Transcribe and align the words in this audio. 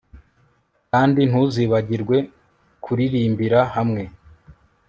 kandi 0.91 1.21
ntuzibagirwe 1.29 2.17
kuririmbira 2.83 3.59
hamwe 3.75 4.03